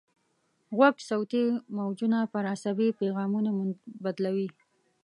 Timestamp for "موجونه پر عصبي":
1.77-2.89